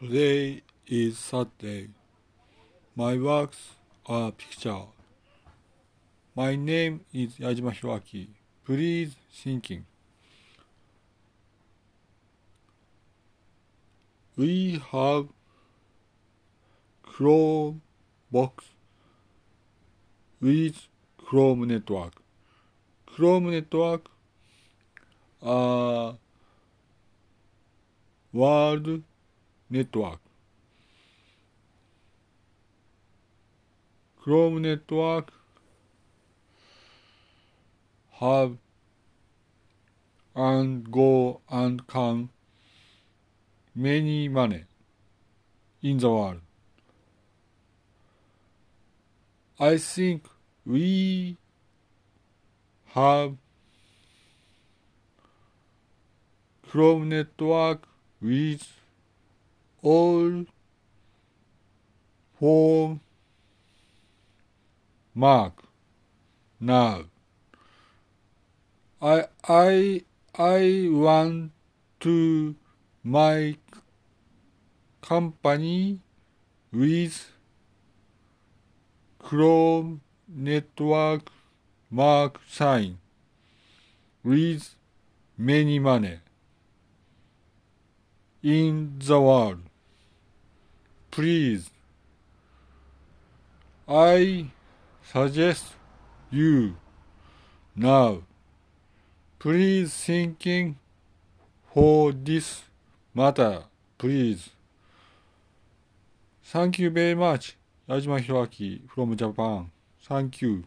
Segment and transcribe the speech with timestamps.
[0.00, 1.88] Today is Saturday.
[2.94, 3.70] My works
[4.06, 4.82] are picture.
[6.36, 8.28] My name is Yajima Hiroaki.
[8.64, 9.86] Please thinking.
[14.36, 15.26] We have
[17.02, 17.82] Chrome
[18.30, 18.66] box
[20.40, 20.86] with
[21.16, 22.22] Chrome network.
[23.04, 24.08] Chrome network
[25.42, 26.18] are
[28.32, 29.02] world
[29.70, 30.20] network.
[34.22, 35.32] Chrome network
[38.20, 38.56] have
[40.34, 42.30] and go and come
[43.74, 44.64] many money
[45.82, 46.40] in the world.
[49.58, 50.26] I think
[50.64, 51.36] we
[52.94, 53.36] have
[56.68, 57.88] Chrome network
[58.20, 58.77] with
[59.82, 60.44] all
[62.38, 63.00] for
[65.14, 65.62] mark
[66.60, 67.04] now.
[69.00, 70.02] I I
[70.36, 71.52] I want
[72.00, 72.56] to
[73.04, 73.56] my
[75.00, 76.00] company
[76.72, 77.32] with
[79.18, 81.30] Chrome network
[81.90, 82.98] mark sign
[84.22, 84.74] with
[85.36, 86.18] many money
[88.42, 89.67] in the world.
[91.10, 91.70] Please,
[93.88, 94.50] I
[95.02, 95.74] suggest
[96.30, 96.76] you
[97.74, 98.22] now.
[99.38, 100.76] Please thinking
[101.72, 102.62] for this
[103.14, 103.64] matter,
[103.96, 104.50] please.
[106.42, 107.56] Thank you very much.
[107.88, 109.70] 矢島弘明 from Japan.
[110.06, 110.64] Thank you.